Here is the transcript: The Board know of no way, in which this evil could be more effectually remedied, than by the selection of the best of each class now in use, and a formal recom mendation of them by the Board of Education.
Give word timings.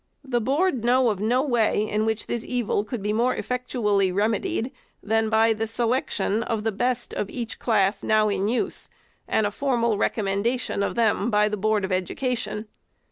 The 0.23 0.41
Board 0.41 0.83
know 0.83 1.11
of 1.11 1.19
no 1.19 1.43
way, 1.43 1.87
in 1.87 2.07
which 2.07 2.25
this 2.25 2.43
evil 2.43 2.83
could 2.83 3.03
be 3.03 3.13
more 3.13 3.35
effectually 3.35 4.11
remedied, 4.11 4.71
than 5.03 5.29
by 5.29 5.53
the 5.53 5.67
selection 5.67 6.41
of 6.41 6.63
the 6.63 6.71
best 6.71 7.13
of 7.13 7.29
each 7.29 7.59
class 7.59 8.01
now 8.03 8.27
in 8.27 8.47
use, 8.47 8.89
and 9.27 9.45
a 9.45 9.51
formal 9.51 9.99
recom 9.99 10.23
mendation 10.43 10.83
of 10.83 10.95
them 10.95 11.29
by 11.29 11.47
the 11.47 11.55
Board 11.55 11.85
of 11.85 11.91
Education. 11.91 12.67